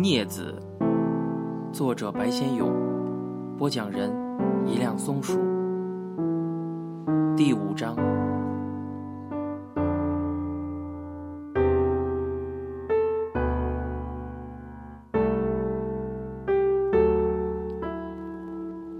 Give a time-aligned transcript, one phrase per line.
[0.00, 0.54] 镊子，
[1.72, 2.72] 作者白先勇，
[3.58, 4.08] 播讲人
[4.64, 5.40] 一辆松鼠。
[7.36, 7.96] 第五章，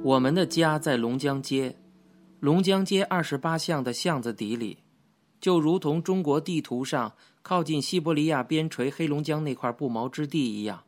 [0.03, 1.77] 我们的家在龙江街，
[2.41, 4.79] 龙江街二十八巷的巷子底里，
[5.41, 7.13] 就如同中国地图上。
[7.41, 10.83] 靠近西伯利亚边陲黑龙江那块不毛之地一样，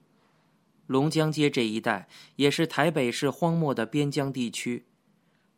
[0.90, 4.86] 龙江街这一带也是台北市荒漠的边疆地区。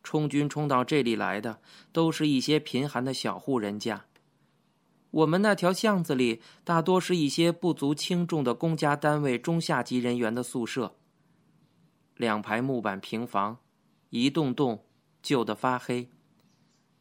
[0.03, 1.59] 充军冲到这里来的，
[1.91, 4.05] 都是一些贫寒的小户人家。
[5.09, 10.97] 我们那条巷子里，大多是一些不足轻重的公家单位中下级人员的宿舍。
[12.15, 13.57] 两排木板平房，
[14.11, 14.85] 一栋栋
[15.23, 16.11] 旧得发黑，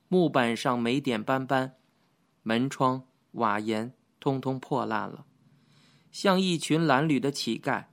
[0.08, 1.74] 木板上霉点斑斑，
[2.42, 3.05] 门窗。
[3.33, 5.27] 瓦檐通通破烂了，
[6.11, 7.84] 像一群褴褛的乞丐，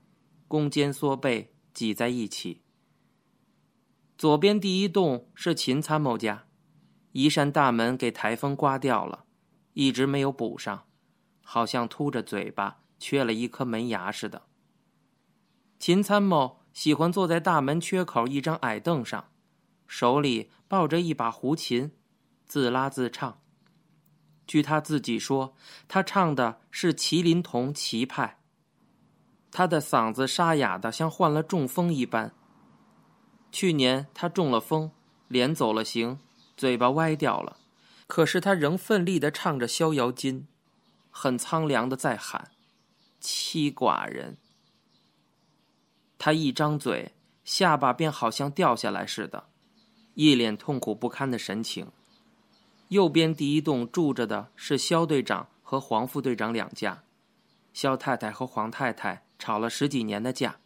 [0.49, 2.63] 弓肩缩背挤在一起。
[4.17, 6.47] 左边第一栋是秦参谋家，
[7.11, 9.25] 一扇大门给台风刮掉了，
[9.73, 10.87] 一直没有补上，
[11.43, 14.47] 好像凸着嘴巴，缺了一颗门牙似的。
[15.77, 19.29] 秦参谋喜欢坐在大门缺口一张矮凳上，
[19.85, 21.91] 手里抱着一把胡琴，
[22.47, 23.39] 自拉自唱。
[24.47, 25.55] 据他自己说，
[25.87, 28.38] 他唱的是麒麟童齐派。
[29.51, 32.33] 他的嗓子沙哑的像患了中风一般。
[33.51, 34.91] 去年他中了风，
[35.27, 36.19] 脸走了形，
[36.55, 37.57] 嘴巴歪掉了，
[38.05, 40.41] 可是他仍奋力的唱着《逍遥津》，
[41.09, 42.51] 很苍凉的在喊
[43.19, 44.37] ：“妻寡人。”
[46.19, 49.45] 他一张嘴，下巴便好像掉下来似的，
[50.13, 51.91] 一脸痛苦不堪的神情。
[52.89, 57.03] 右边第一栋住着的是肖队长和黄副队长两家，
[57.73, 60.59] 肖太太和黄太太吵了十几年的架，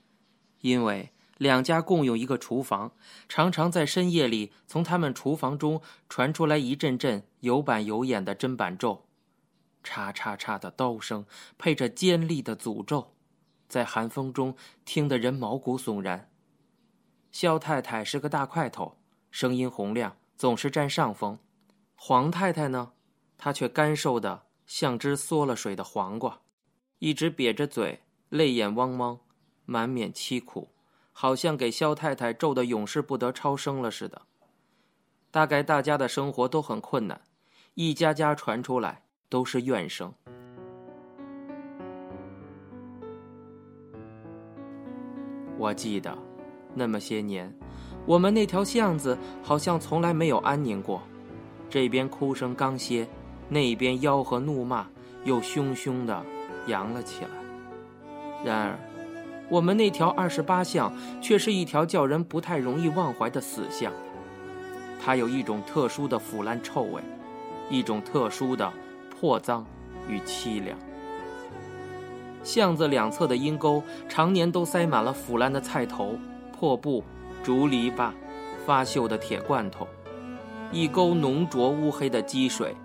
[0.59, 2.91] 因为两家共用一个厨房，
[3.29, 9.05] 常常在深夜里从他们厨房中传出来一阵阵有板有眼的砧板咒，
[9.83, 11.25] 叉叉叉的刀声
[11.57, 13.13] 配着尖利的诅咒，
[13.67, 16.29] 在寒风中听得人毛骨悚然。
[17.31, 18.97] 肖太太是个大块头，
[19.31, 21.39] 声音洪亮，总是占上风。
[21.95, 22.93] 黄太太呢，
[23.37, 26.41] 她却干瘦的像只缩了水的黄瓜，
[26.99, 28.02] 一直瘪着嘴，
[28.33, 29.19] 泪眼汪汪，
[29.63, 30.67] 满面凄苦，
[31.11, 34.23] 好像给肖太太咒的永世不得超生了似的。
[35.29, 37.21] 大概大家的生活都很困难，
[37.75, 40.11] 一家家传出来都是怨声。
[45.59, 46.17] 我记得，
[46.73, 47.55] 那么些年，
[48.07, 51.03] 我们那条巷子好像从来没有安宁过。
[51.69, 53.07] 这边哭声刚歇，
[53.47, 54.89] 那边吆喝怒骂
[55.23, 56.25] 又汹汹的
[56.65, 57.42] 扬了起来。
[58.43, 58.77] 然而，
[59.49, 63.91] 我们那条二十八巷却是一条叫人不太容易忘怀的死巷。
[65.03, 67.01] 它有一种特殊的腐烂臭味，
[67.69, 68.71] 一种特殊的
[69.09, 69.65] 破脏
[70.07, 70.77] 与凄凉。
[72.43, 76.17] 巷子两侧的阴沟常年都塞满了腐烂的菜头、
[76.51, 77.03] 破布、
[77.41, 78.11] 竹篱笆、
[78.65, 79.87] 发锈的铁罐头。
[80.71, 82.75] 一沟浓浊乌黑的积水，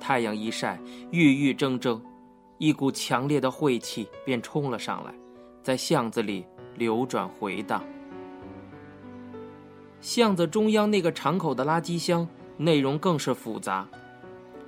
[0.00, 0.78] 太阳一晒，
[1.10, 2.00] 郁郁铮铮，
[2.58, 5.12] 一股强烈的晦气便冲了上来，
[5.62, 6.44] 在巷子里
[6.74, 7.82] 流转回荡。
[10.00, 13.86] 巷子中央那个敞口的垃圾箱，内容更是复杂，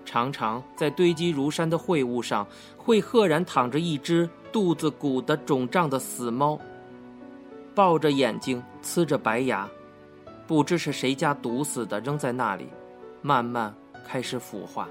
[0.04, 2.47] 常常在堆积如山的秽物上，
[2.77, 6.59] 会赫然躺着一只肚子鼓得肿胀的死猫，
[7.75, 9.69] 抱着眼睛，呲着白牙。
[10.47, 12.66] 不知是谁家毒死的，扔在那里，
[13.21, 13.75] 慢慢
[14.06, 14.88] 开始腐化。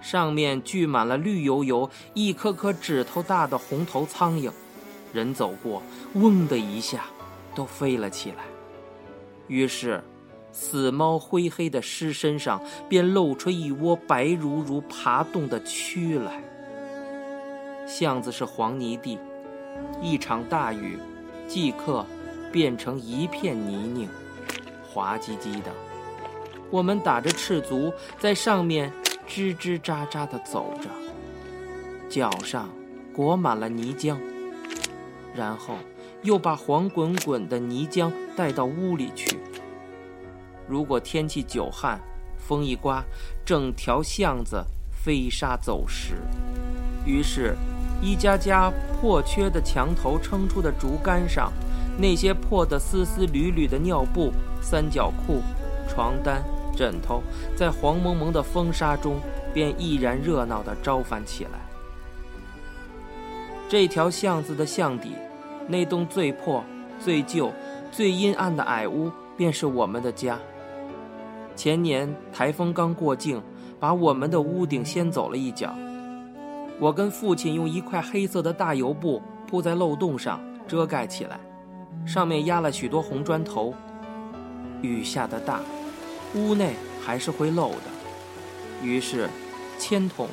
[0.00, 4.50] 上面聚满了绿油油、一颗颗指头大的红头苍蝇，
[5.12, 5.82] 人走过，
[6.14, 7.04] 嗡的一下，
[7.54, 8.44] 都飞了起来。
[9.48, 10.02] 于是，
[10.52, 16.42] 死猫灰黑的尸身上便露出一窝白如如爬动的蛆来。
[17.86, 19.18] 巷子是黄泥地，
[20.02, 20.98] 一场大雨，
[21.46, 22.04] 即刻
[22.50, 24.08] 变成一片泥泞。
[24.88, 25.70] 滑唧唧的，
[26.70, 28.90] 我们打着赤足在上面
[29.28, 30.88] 吱吱喳喳地走着，
[32.08, 32.68] 脚上
[33.12, 34.16] 裹满了泥浆，
[35.34, 35.74] 然后
[36.22, 39.38] 又把黄滚滚的泥浆带到屋里去。
[40.68, 42.00] 如果天气久旱，
[42.38, 43.04] 风一刮，
[43.44, 46.14] 整条巷子飞沙走石。
[47.04, 47.56] 于是，
[48.00, 51.52] 一家家破缺的墙头撑出的竹竿上，
[51.98, 54.32] 那些破得丝丝缕缕的尿布。
[54.62, 55.42] 三角裤、
[55.88, 56.42] 床单、
[56.76, 57.22] 枕头，
[57.56, 59.16] 在黄蒙蒙的风沙中，
[59.54, 61.52] 便毅然热闹地招翻起来。
[63.68, 65.12] 这条巷子的巷底，
[65.66, 66.62] 那栋最破、
[67.00, 67.50] 最旧、
[67.90, 70.38] 最阴暗的矮屋，便是我们的家。
[71.56, 73.42] 前年台风刚过境，
[73.80, 75.74] 把我们的屋顶掀走了一角。
[76.78, 80.38] 我跟父亲用一块黑色的大油布铺在漏洞上
[80.68, 81.40] 遮盖起来，
[82.06, 83.72] 上面压了许多红砖头。
[84.82, 85.60] 雨下的大，
[86.34, 86.74] 屋内
[87.04, 87.82] 还是会漏的。
[88.82, 89.28] 于是，
[89.78, 90.28] 铅筒、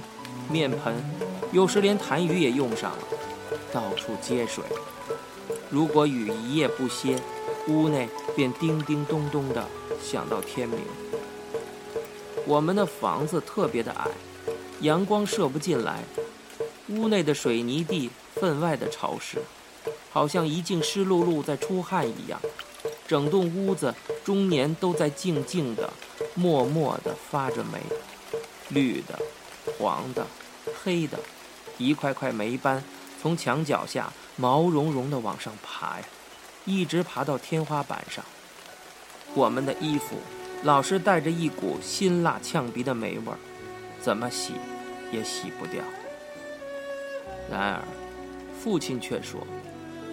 [0.50, 0.94] 面盆，
[1.52, 3.04] 有时连痰盂也用上了，
[3.72, 4.64] 到处接水。
[5.70, 7.18] 如果雨一夜不歇，
[7.68, 9.68] 屋内便叮叮咚咚的
[10.02, 10.80] 响到天明。
[12.46, 14.08] 我们的房子特别的矮，
[14.82, 16.04] 阳光射不进来。
[16.90, 19.42] 屋内的水泥地分外的潮湿，
[20.12, 22.40] 好像一净湿漉漉在出汗一样。
[23.14, 23.94] 整栋屋子
[24.24, 25.88] 终年都在静静的、
[26.34, 27.80] 默默的发着霉，
[28.70, 29.20] 绿的、
[29.78, 30.26] 黄的、
[30.84, 31.20] 黑的，
[31.78, 32.84] 一块块霉斑
[33.22, 36.06] 从墙角下毛茸茸的往上爬呀，
[36.66, 38.26] 一直爬到天花板上。
[39.36, 40.16] 我们的衣服
[40.64, 43.38] 老是带着一股辛辣呛鼻的霉味儿，
[44.02, 44.54] 怎么洗
[45.12, 45.84] 也洗不掉。
[47.48, 47.82] 然而，
[48.60, 49.40] 父亲却说：“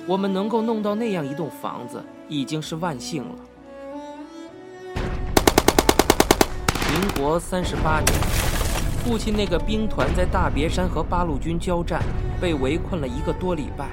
[0.07, 3.35] 我们能够弄到那样一栋房子，已经是万幸了。”
[6.93, 8.13] 民国三十八年，
[9.05, 12.03] 父亲那个兵团在大别山和八路军交战，
[12.41, 13.89] 被围困了一个多礼拜，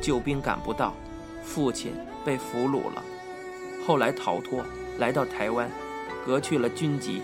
[0.00, 0.94] 救兵赶不到，
[1.42, 1.92] 父亲
[2.24, 3.02] 被俘虏了。
[3.86, 4.62] 后来逃脱，
[4.98, 5.70] 来到台湾，
[6.26, 7.22] 革去了军籍。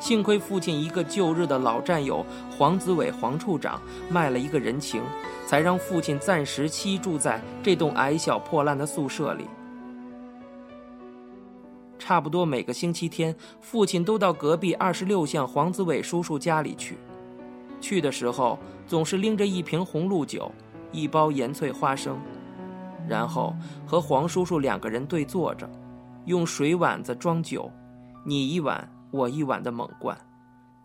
[0.00, 5.02] 幸亏父亲一个旧日的老战友黄子伟黄处长卖了一个人情，
[5.46, 9.44] 才让父亲暂时栖住在这栋矮小破烂的宿舍里。
[11.98, 16.96] 差不多每个星期天，父亲都到隔壁二十六巷黄子伟叔叔家里去。
[17.78, 20.50] 去的时候总是拎着一瓶红露酒，
[20.92, 22.18] 一包盐脆花生，
[23.06, 23.54] 然后
[23.86, 25.70] 和黄叔叔两个人对坐着，
[26.24, 27.70] 用水碗子装酒，
[28.24, 28.90] 你一碗。
[29.12, 30.26] 我一碗的猛灌，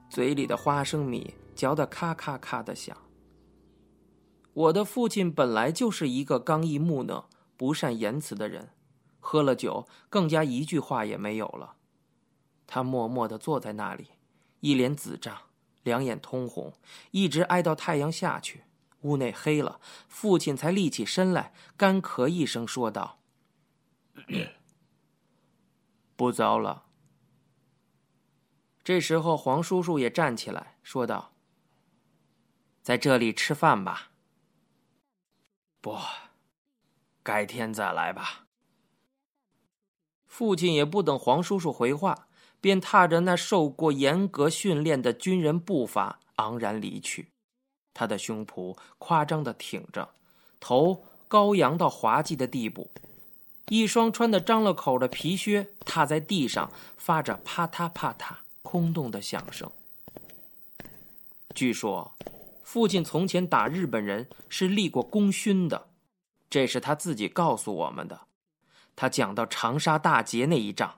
[0.10, 2.98] 嘴里的花生米嚼得咔咔咔的响。
[4.54, 8.70] 我的父亲本来就是一个刚毅木讷、不善言辞的人，
[9.20, 11.76] 喝了酒更加一句话也没有了。
[12.66, 14.08] 他默默地坐在那里，
[14.62, 15.38] 一脸紫胀，
[15.84, 16.74] 两眼通红，
[17.12, 18.64] 一直挨到太阳下去，
[19.02, 23.20] 屋内黑了，父亲才立起身来，干咳一声说道
[26.16, 26.85] ：“不早了。”
[28.86, 31.32] 这时候，黄叔叔也站起来说道
[32.84, 34.12] ：“在这里吃饭吧。
[35.82, 35.98] ”“不，
[37.24, 38.46] 改天再来吧。”
[40.30, 42.28] 父亲也不等黄叔叔回话，
[42.62, 47.30] 便踏着那受过严格训练的军人步伐昂然离去。
[47.92, 50.10] 他的胸脯夸张的挺着，
[50.60, 52.92] 头高扬到滑稽的地步，
[53.70, 58.45] 一双穿的张了口的皮靴踏在地上，发着啪嗒啪嗒。
[58.66, 59.72] 空洞的响声。
[61.54, 62.16] 据说，
[62.64, 65.88] 父亲从前打日本人是立过功勋的，
[66.50, 68.22] 这是他自己告诉我们的。
[68.98, 70.96] 他讲到长沙大捷那一仗，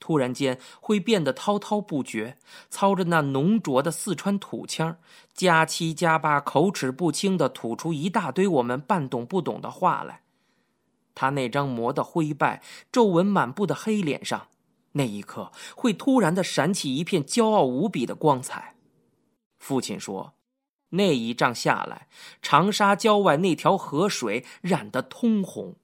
[0.00, 2.38] 突然间会变得滔滔不绝，
[2.68, 4.96] 操着那浓浊的四川土腔，
[5.32, 10.22] 加七加八，口齿不清的吐出一大堆我们半懂不懂的话来。
[11.14, 14.48] 他那张磨得灰败、皱纹满布的黑脸上。
[14.92, 18.74] 那一刻，会突然的闪起一片骄傲无比的光彩。
[19.56, 20.34] 父亲说
[20.90, 22.08] ：“那一仗下来，
[22.42, 25.76] 长沙郊外那条河水染得通红，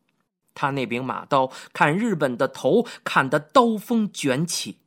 [0.55, 4.79] 他那柄马刀砍日本的头，砍得刀锋卷起。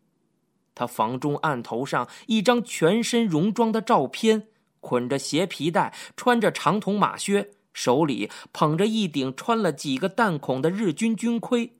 [0.75, 4.47] 他房中案头上一张全身戎装的照片，
[4.81, 11.77] 捆着斜皮带，穿着长筒马靴，手里捧着一顶穿了几个弹孔的日军军盔，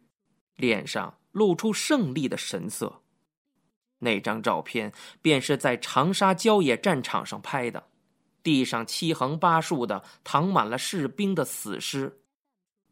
[0.55, 3.01] 脸上。”露出胜利的神色。
[3.99, 7.87] 那张照片便是在长沙郊野战场上拍的，
[8.43, 12.21] 地上七横八竖的躺满了士兵的死尸。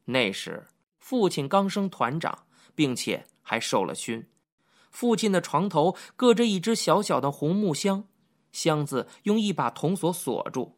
[0.06, 0.66] 那时
[0.98, 4.28] 父亲刚升团长，并且还受了勋。
[4.90, 8.06] 父亲的床头搁着一只小小的红木箱，
[8.52, 10.78] 箱子用一把铜锁锁住。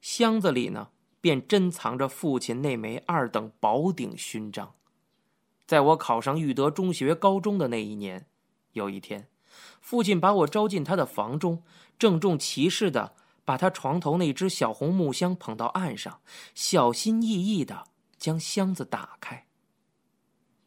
[0.00, 0.90] 箱子里呢，
[1.20, 4.74] 便珍藏着父亲那枚二等宝鼎勋章。
[5.68, 8.26] 在我考上育德中学高中的那一年，
[8.72, 9.28] 有一天，
[9.82, 11.62] 父亲把我招进他的房中，
[11.98, 16.22] 郑重其事的把他床头那只小红木箱捧到岸上，
[16.54, 17.84] 小心翼翼的
[18.16, 19.44] 将箱子打开。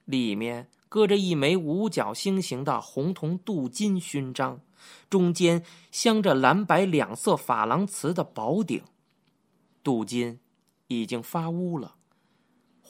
[0.05, 4.61] 里面搁着一枚五角星形的红铜镀金勋章，
[5.09, 8.83] 中间镶着蓝白两色珐琅瓷的宝顶。
[9.81, 10.39] 镀金
[10.85, 11.95] 已经发乌了，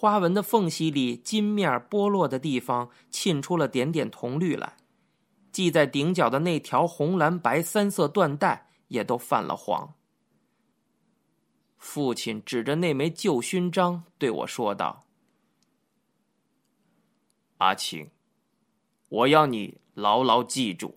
[0.01, 4.77] 花纹的缝隙里，金面剥落的地方沁出了点点铜绿来。
[5.51, 9.93] 系在顶角的那条红蓝白三色缎带也都泛了黄。
[11.77, 15.05] 父亲指着那枚旧勋章对我说道
[17.61, 18.09] ：“阿青，
[19.07, 20.95] 我要你牢牢记住，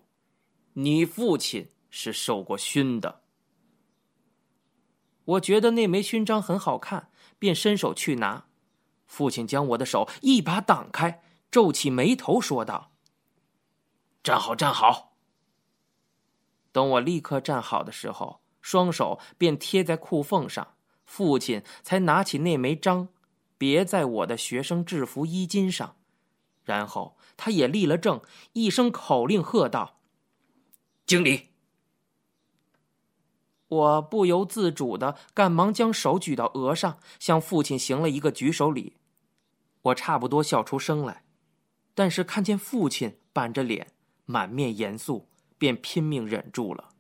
[0.73, 3.21] 你父亲是受过勋的。”
[5.27, 8.47] 我觉得那枚勋章很好看，便伸手去拿。
[9.15, 12.91] 父亲将我的手一把挡开，皱起眉头说道
[14.25, 15.15] ：“站好，站好。”
[16.75, 23.07] 等我立刻站好的时候，双手便贴在裤缝上，父亲才拿起那枚章，
[23.57, 25.95] 别在我的学生制服衣襟上，
[26.65, 28.21] 然后他也立了正，
[28.55, 30.01] 一声口令喝道
[31.07, 31.51] ：“经理。”
[33.69, 38.97] 我不由自主的赶忙将手举到额上，向父亲行了一个举手礼。
[39.85, 41.25] 我差不多笑出声来，
[41.95, 43.89] 但是看见父亲板着脸，
[44.25, 46.91] 满面严肃，便拼命忍住了。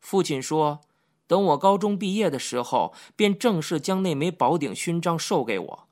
[0.00, 0.80] 父亲说
[1.26, 5.88] ：“等我高中毕业的时候，便正式将那枚宝鼎勋章授给我。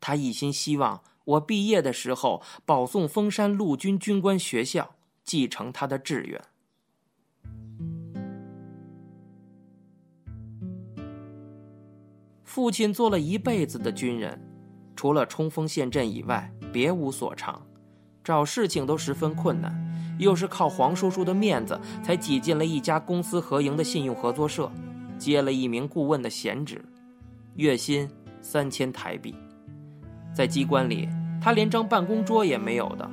[0.00, 6.40] 他一心希望我毕业的时候保送峰山陆军军官学校，继承他的志愿。”
[12.44, 14.53] 父亲做了一辈子的军人，
[14.96, 17.62] 除了冲锋陷阵以外，别无所长，
[18.22, 19.74] 找事情都十分困难，
[20.18, 24.70] 又是靠黄叔叔的面子才挤进了一家公私合营的信用合作社，
[25.18, 26.84] 接了一名顾问的闲职，
[27.56, 28.08] 月薪
[28.40, 29.34] 三千台币。
[30.34, 31.08] 在机关里，
[31.40, 33.10] 他连张办公桌也没有的，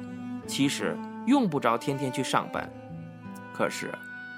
[0.48, 0.98] 其实
[1.28, 2.72] 用不着天天去上班，
[3.54, 3.92] 可是。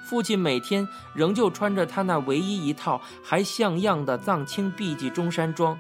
[0.05, 0.85] 父亲每天
[1.15, 5.79] 仍旧穿着他那唯一一套还像样的藏青碧记中山装，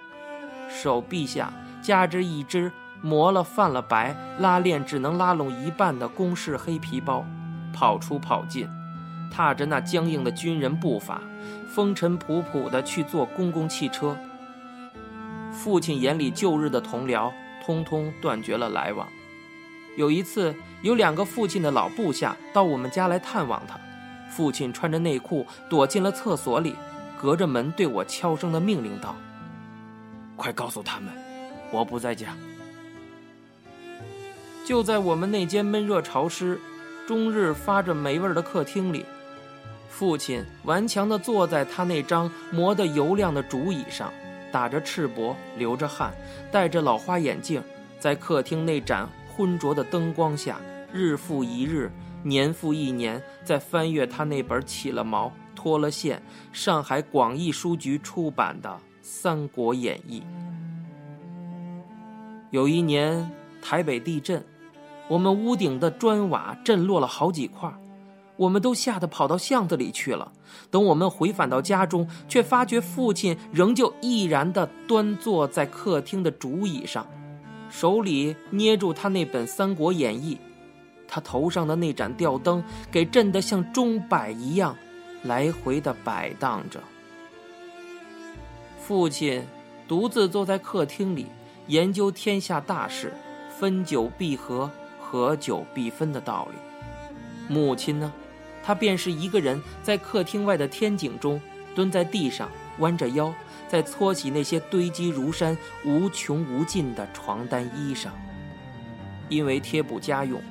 [0.81, 7.25] 手臂下夹着一只磨了泛了白、拉链只能拉拢一半的公式黑皮包，
[7.73, 8.67] 跑出跑进，
[9.31, 11.21] 踏着那僵硬的军人步伐，
[11.69, 14.17] 风尘仆仆地去坐公共汽车。
[15.51, 17.31] 父亲眼里旧日的同僚
[17.63, 19.07] 通通断绝了来往。
[19.95, 23.79] 有一次，有两个父亲的老部下到我们家来探望他。
[24.29, 26.75] 父亲穿着内裤躲进了厕所里，
[27.21, 29.15] 隔着门对我悄声的命令道
[30.35, 31.11] ：“快告诉他们，
[31.71, 32.35] 我不在家。”
[34.65, 36.57] 就在我们那间闷热潮湿、
[37.05, 39.05] 终日发着霉味的客厅里，
[39.89, 44.11] 父亲顽强地坐在他那张磨得油亮的竹椅上，
[44.53, 46.13] 打着赤膊，流着汗，
[46.49, 47.61] 戴着老花眼镜，
[47.99, 50.61] 在客厅那盏昏浊的灯光下，
[50.93, 51.91] 日复一日。
[52.25, 56.23] 年复一年，在翻阅他那本起了毛、脱了线、
[56.53, 58.69] 上海广义书局出版的
[59.05, 60.21] 《三国演义》。
[62.51, 63.29] 有一年
[63.61, 64.41] 台北地震，
[65.09, 67.69] 我们屋顶的砖瓦震落了好几块，
[68.37, 70.31] 我们都吓得跑到巷子里去了。
[70.71, 77.05] 等我们回返到家中，却发觉父亲仍旧毅然地端坐在客厅的竹椅上，
[77.69, 80.35] 手里捏住他那本《三国演义》。
[81.05, 84.73] 他头上的那盏吊灯给震得像钟摆一样，
[85.23, 86.79] 来回的摆荡着。
[88.85, 89.41] 父亲
[89.87, 91.27] 独自坐在客厅里，
[91.67, 93.13] 研究天下大事，
[93.57, 96.57] 分久必合，合久必分的道理。
[97.47, 98.11] 母亲呢，
[98.61, 101.39] 她便是一个人在客厅外的天井中，
[101.73, 103.33] 蹲在地上，弯着腰，
[103.69, 108.09] 在搓洗那些堆积如山、无穷无尽的床单衣裳。
[109.29, 110.41] 因为贴补家用。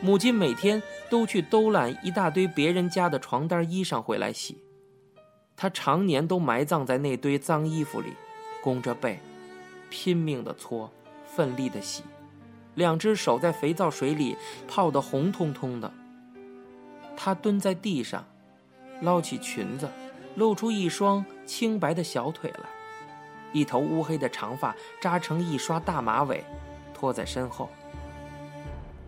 [0.00, 4.56] 母亲每天都去兜揽一大堆别人家的床单衣裳回来洗，
[5.62, 8.14] 她常年都埋葬在那堆脏衣服里，
[8.60, 9.20] 弓着背，
[9.90, 10.90] 拼命的搓，
[11.24, 12.02] 奋力的洗，
[12.74, 15.94] 两只手在肥皂水里泡得红彤彤的。
[17.16, 18.26] 她蹲在地上，
[19.02, 19.88] 捞起裙子，
[20.34, 22.68] 露出一双清白的小腿来，
[23.52, 26.44] 一头乌黑的长发扎成一刷大马尾，
[26.92, 27.68] 拖在身后。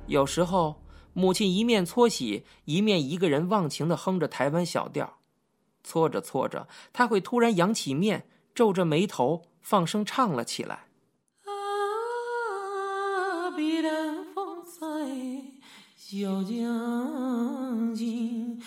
[0.06, 0.76] 有时候。
[1.16, 5.18] 母亲一面搓洗，一面一个人忘情的哼着台湾小调，
[5.84, 10.86] 搓着搓着，他会突然扬起面，皱着眉头，放声唱了起来。
[11.44, 14.84] 啊，碧蓝风采，
[15.94, 18.60] 小将军，